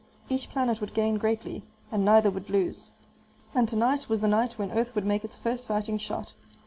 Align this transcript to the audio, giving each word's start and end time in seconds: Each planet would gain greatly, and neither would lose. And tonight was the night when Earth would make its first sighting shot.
Each 0.29 0.49
planet 0.49 0.81
would 0.81 0.95
gain 0.95 1.19
greatly, 1.19 1.61
and 1.91 2.03
neither 2.03 2.31
would 2.31 2.49
lose. 2.49 2.89
And 3.53 3.69
tonight 3.69 4.09
was 4.09 4.19
the 4.19 4.27
night 4.27 4.53
when 4.53 4.71
Earth 4.71 4.95
would 4.95 5.05
make 5.05 5.23
its 5.23 5.37
first 5.37 5.63
sighting 5.63 5.99
shot. 5.99 6.33